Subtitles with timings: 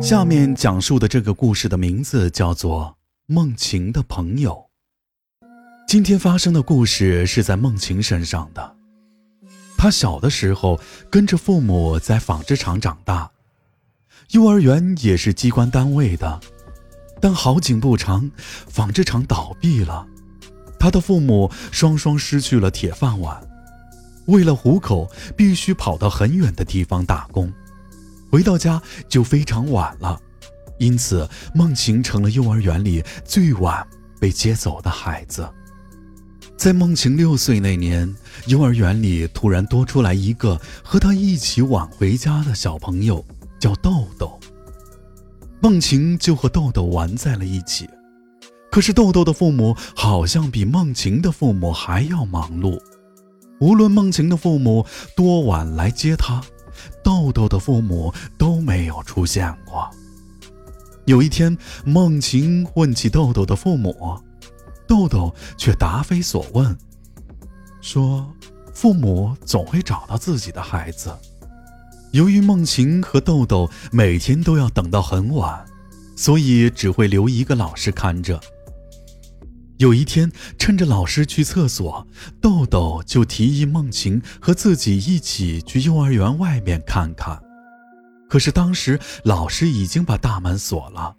[0.00, 2.84] 下面讲述的这个故事的名字叫做
[3.26, 4.52] 《梦晴的朋友》。
[5.88, 8.76] 今天发生的故事是在梦晴身上的。
[9.76, 10.78] 她小的时候
[11.10, 13.30] 跟着父母在纺织厂长大，
[14.30, 16.40] 幼儿园也是机关单位的。
[17.20, 18.30] 但好景不长，
[18.68, 20.06] 纺织厂倒闭了，
[20.78, 23.42] 她的父母双双失去了铁饭碗，
[24.26, 27.52] 为了糊口，必须跑到很远的地方打工。
[28.30, 30.20] 回到家就非常晚了，
[30.78, 33.86] 因此梦晴成了幼儿园里最晚
[34.20, 35.48] 被接走的孩子。
[36.56, 38.14] 在梦晴六岁那年，
[38.46, 43.24] 幼儿园里突然多出来一个和她一起晚回家的小朋友，
[43.58, 44.38] 叫豆豆。
[45.60, 47.88] 梦晴就和豆豆玩在了一起，
[48.70, 52.80] 可是豆豆的父母好像比梦晴的父母还要忙碌，
[53.60, 56.42] 无论梦晴的父母多晚来接她。
[57.02, 59.90] 豆豆的父母都没有出现过。
[61.04, 64.20] 有一天，梦晴问起豆豆的父母，
[64.86, 66.76] 豆豆却答非所问，
[67.80, 68.28] 说
[68.74, 71.16] ：“父母总会找到自己的孩子。”
[72.12, 75.64] 由于梦晴和豆豆每天都要等到很晚，
[76.16, 78.40] 所以只会留一个老师看着。
[79.78, 82.06] 有一天，趁着老师去厕所，
[82.40, 87.38] 豆豆就提议梦晴和自己一起去幼儿园外面看看。
[88.28, 91.14] 可是当时老师已经把大门锁了。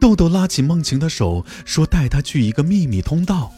[0.00, 3.52] 豆豆拉起梦晴的手，说：“带她去一个秘密通道。”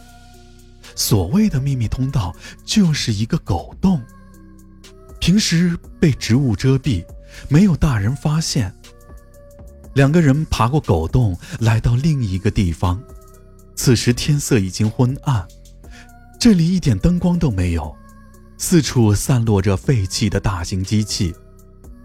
[0.96, 4.02] 所谓的秘密通道，就是一个狗洞。
[5.20, 7.04] 平时被植物遮蔽，
[7.48, 8.74] 没有大人发现。
[9.94, 13.00] 两个人爬过狗洞，来到另一个地方。
[13.78, 15.46] 此时天色已经昏暗，
[16.40, 17.96] 这里一点灯光都没有，
[18.58, 21.32] 四处散落着废弃的大型机器。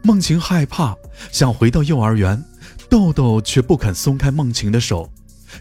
[0.03, 0.95] 梦晴害怕，
[1.31, 2.41] 想回到幼儿园，
[2.87, 5.11] 豆豆却不肯松开梦晴的手，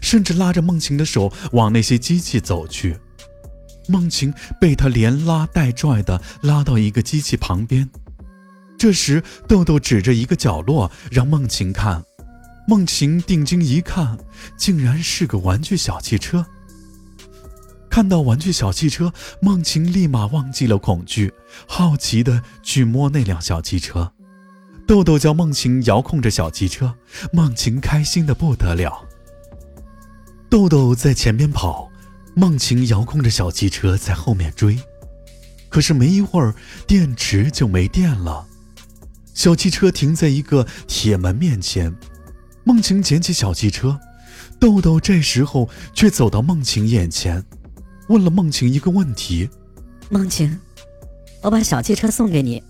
[0.01, 2.95] 甚至拉着梦晴的手往那些机器走去。
[3.87, 7.89] 梦晴被他连拉带拽的拉到一个机器旁边，
[8.77, 12.03] 这时豆豆指着一个角落让梦晴看。
[12.67, 14.17] 梦晴定睛一看，
[14.57, 16.45] 竟然是个玩具小汽车。
[17.89, 21.31] 看到玩具小汽车，梦晴立马忘记了恐惧，
[21.67, 24.11] 好奇的去摸那辆小汽车。
[24.87, 26.95] 豆豆叫梦晴遥控着小汽车，
[27.31, 29.07] 梦晴开心的不得了。
[30.49, 31.91] 豆豆在前面跑，
[32.33, 34.79] 梦晴遥控着小汽车在后面追。
[35.69, 36.55] 可是没一会儿，
[36.87, 38.47] 电池就没电了。
[39.33, 41.95] 小汽车停在一个铁门面前。
[42.63, 43.99] 梦晴捡起小汽车，
[44.59, 47.43] 豆豆这时候却走到梦晴眼前，
[48.07, 49.49] 问了梦晴一个问题
[50.09, 50.57] ：“梦晴，
[51.41, 52.63] 我把小汽车送给你，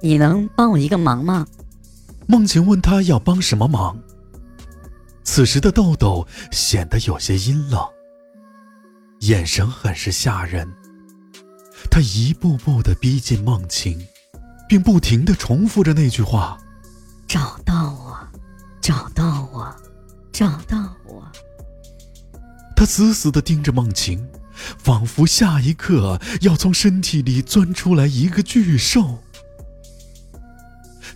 [0.00, 1.46] 你能帮我一个忙吗？”
[2.26, 3.98] 梦晴问他要帮什么忙。
[5.22, 7.80] 此时的豆豆显得有些阴冷，
[9.20, 10.66] 眼神很是吓人。
[11.90, 14.00] 他一步步的逼近梦晴，
[14.68, 16.58] 并不停的重复着那句话
[17.28, 17.79] ：“找到我。”
[18.80, 19.74] 找到我，
[20.32, 21.22] 找到我。
[22.74, 24.26] 他死死地盯着梦晴，
[24.78, 29.18] 仿佛下一刻要从身体里钻出来一个巨兽。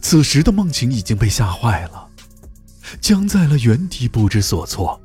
[0.02, 2.08] 此时的梦晴已经被吓坏了，
[3.00, 5.00] 僵在了原地，不知所措。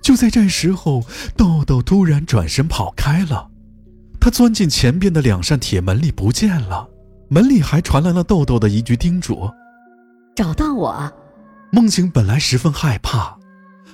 [0.00, 1.04] 就在这时候，
[1.36, 3.50] 豆豆突然转身跑开了，
[4.20, 6.88] 他钻进前边的两扇铁门里不见了，
[7.28, 9.50] 门里还传来了豆豆的一句叮嘱
[10.36, 11.12] ：“找到我。”
[11.74, 13.38] 梦晴本来十分害怕，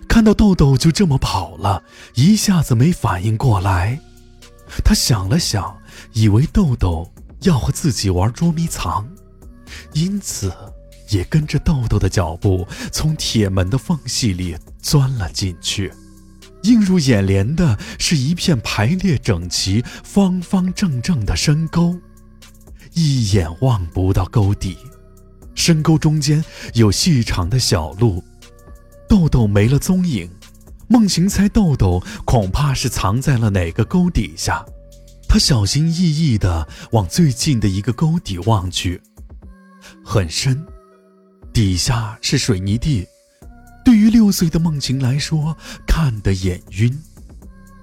[0.08, 1.84] 看到豆豆就这么跑了，
[2.14, 4.00] 一下子没反应过来。
[4.84, 5.78] 他想了想，
[6.12, 7.12] 以为豆豆
[7.42, 9.08] 要和自己玩捉迷藏，
[9.92, 10.52] 因此
[11.10, 15.92] 也跟着豆豆的脚步从铁门的缝隙里钻了进去。
[16.64, 21.96] 映入眼帘的是一片排列整齐、方方正正的深沟，
[22.92, 24.76] 一眼望不到沟底。
[25.68, 26.42] 深沟中间
[26.72, 28.24] 有细长的小路，
[29.06, 30.26] 豆豆没了踪影。
[30.88, 34.64] 梦晴猜豆豆恐怕是藏在了哪个沟底下，
[35.28, 38.98] 他小心翼翼地往最近的一个沟底望去，
[40.02, 40.66] 很深，
[41.52, 43.06] 底下是水泥地。
[43.84, 45.54] 对于六岁的梦晴来说，
[45.86, 46.98] 看得眼晕，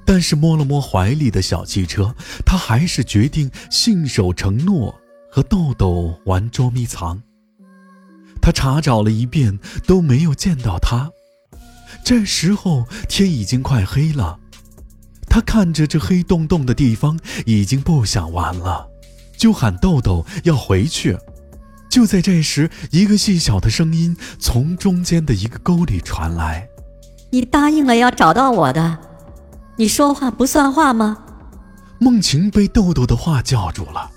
[0.03, 4.99] 但是摸了摸怀里的小汽车，他还是决定信守承诺，
[5.29, 7.21] 和豆豆玩捉迷藏。
[8.45, 9.57] 他查找了一遍
[9.87, 11.09] 都没有见到他，
[12.03, 14.37] 这时候天已经快黑了。
[15.27, 18.87] 他看着这黑洞洞的地方，已经不想玩了，
[19.35, 21.17] 就喊豆豆要回去。
[21.89, 26.69] 就在这时，一个细小的声音从中间的一个沟里传来
[27.33, 28.99] ：“你答应了要找到我的，
[29.77, 31.17] 你说话不算话吗？”
[31.97, 34.11] 梦晴被豆豆的话叫住了，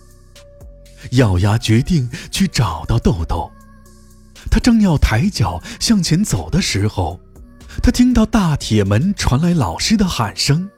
[1.13, 3.51] 咬牙决定去找到豆豆。
[4.59, 7.21] 他正要抬脚向前走的时候，
[7.81, 10.69] 他听到大铁门传来老师的喊声。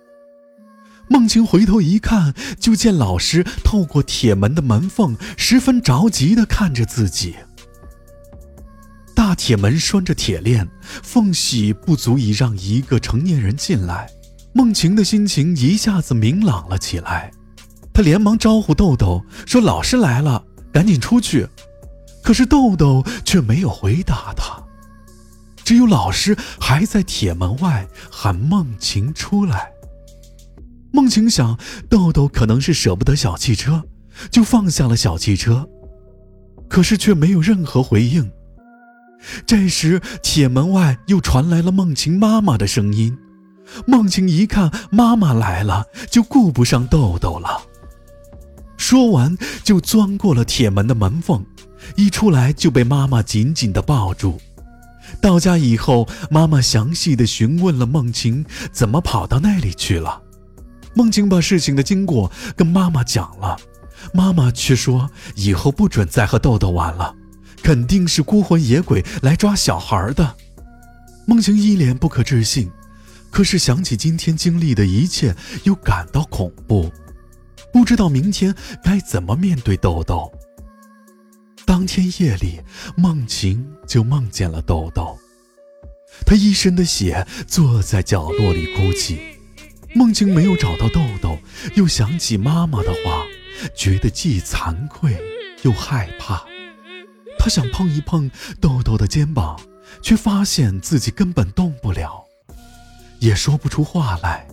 [1.09, 7.37] 梦晴回头一看，就见老师透过铁门的门缝，十分着急地看着自己。
[9.15, 10.69] 大铁门拴着铁链，
[11.03, 14.11] 缝隙不足以让一个成年人进来。
[14.53, 17.31] 梦晴的心情一下子明朗了起来，
[17.95, 21.49] 她连忙招呼豆豆说：“老师来了，赶紧出去。”
[22.23, 24.63] 可是豆豆却没有回答他，
[25.65, 29.71] 只有老师还在铁门外喊梦晴出来。
[30.93, 31.59] 梦晴想，
[31.89, 33.85] 豆豆可能是舍不得小汽车，
[34.31, 35.69] 就放下了小汽车，
[36.69, 38.31] 可是却没有任何回应。
[39.47, 43.17] 这时，铁门外又传来了梦晴妈妈的声音。
[43.87, 47.63] 梦晴一看妈妈来了，就顾不上豆豆了。
[48.77, 51.45] 说完，就钻过了铁门的门缝，
[51.97, 54.41] 一出来就被妈妈紧紧地抱住。
[55.21, 60.23] 到家以后，妈妈详细的询问了梦晴怎么跑到那里去了。
[60.95, 63.59] 梦晴把事情的经过跟妈妈讲了，
[64.15, 67.15] 妈妈却说以后不准再和豆豆玩了，
[67.63, 70.37] 肯定是孤魂野鬼来抓小孩的。
[71.27, 72.71] 梦晴一脸不可置信。
[73.31, 76.91] 可是想起今天经历的一切，又感到恐怖，
[77.73, 78.53] 不知道明天
[78.83, 80.33] 该怎么面对豆豆。
[81.71, 82.61] 当天夜里，
[82.97, 85.17] 梦晴就梦见了豆豆，
[86.27, 89.21] 他一身的血，坐在角落里哭泣。
[89.95, 91.39] 梦晴没有找到豆豆，
[91.77, 93.25] 又想起妈妈的话，
[93.73, 95.17] 觉得既惭愧
[95.63, 96.45] 又害怕。
[97.39, 98.29] 他想碰一碰
[98.61, 99.57] 豆豆的肩膀，
[100.03, 102.25] 却发现自己根本动不了。
[103.21, 104.49] 也说不出话来，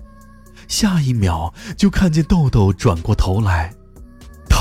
[0.68, 3.74] 下一秒就看见豆豆转过头来，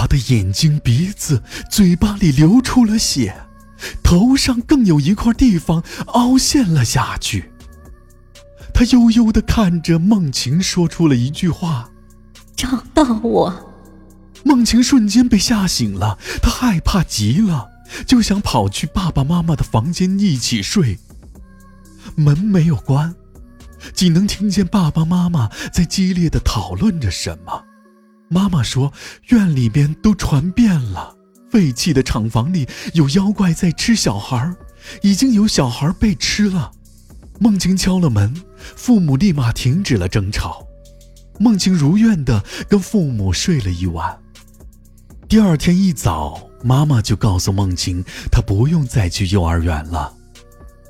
[0.06, 3.34] 他的眼睛、鼻子、嘴巴里流出了血，
[4.04, 5.82] 头上更有一块地方
[6.12, 7.50] 凹陷了下去。
[8.72, 11.90] 他悠悠地看着梦晴，说出了一句话
[12.54, 13.72] ：“找到我。”
[14.46, 17.68] 梦晴瞬间被吓醒了，她害怕极了，
[18.06, 21.00] 就想跑去爸爸妈妈的房间一起睡。
[22.14, 23.12] 门没有关。
[23.92, 27.64] 只能听见爸爸妈妈在激烈的讨论着什么。
[28.28, 28.92] 妈妈说
[29.28, 31.14] ：“院里边都传遍了，
[31.50, 34.54] 废弃的厂房里有妖怪在吃小孩，
[35.02, 36.72] 已经有小孩被吃了。”
[37.38, 38.34] 梦晴敲了门，
[38.76, 40.66] 父母立马停止了争吵。
[41.38, 44.18] 梦晴如愿的跟父母睡了一晚。
[45.28, 48.02] 第二天一早，妈妈就告诉梦晴，
[48.32, 50.12] 她不用再去幼儿园了。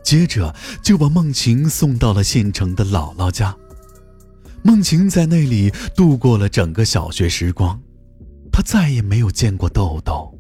[0.05, 3.57] 接着就把梦晴送到了县城的姥姥家。
[4.67, 7.81] 梦晴在那里度过了整个小学时光，
[8.51, 10.37] 她再也没有见过豆豆。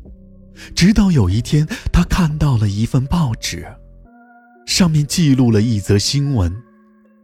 [0.74, 3.64] 直到有一天，她看到了一份报纸，
[4.66, 6.52] 上面记录了一则新闻，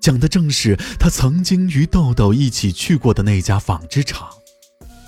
[0.00, 4.28] 讲的正是她曾经与豆豆一起去过的那家纺织厂。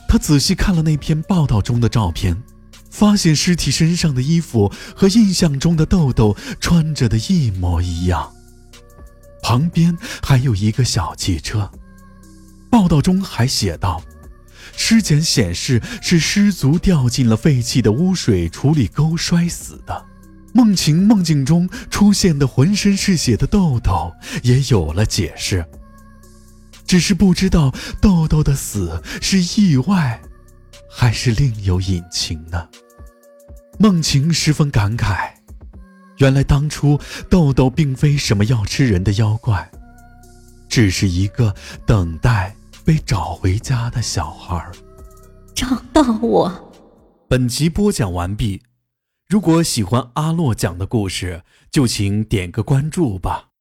[0.09, 2.43] 她仔细看了那篇报道中的照片。
[2.91, 8.33] 发现尸体身上的衣服和印象中的豆豆穿着的一模一样。
[9.43, 11.69] 旁边还有一个小汽车。
[12.85, 14.03] 报道中还写道，
[14.77, 20.05] 尸检显示是失足掉进了废弃的污水处理沟摔死的。
[20.53, 24.13] 梦晴梦境中出现的浑身是血的豆豆
[24.43, 25.65] 也有了解释。
[26.87, 27.73] 只是不知道
[28.03, 30.21] 豆豆的死是意外，
[30.91, 32.69] 还是另有隐情呢？
[33.79, 35.31] 梦晴十分感慨，
[36.19, 37.01] 原来当初
[37.31, 39.71] 豆豆并非什么要吃人的妖怪，
[40.69, 41.55] 只是一个
[41.87, 44.71] 等待被找回家的小孩。
[45.55, 46.73] 找到我。
[47.27, 48.63] 本集播讲完毕。
[49.27, 53.54] 如果喜欢阿洛讲的故事，就请点个关注吧。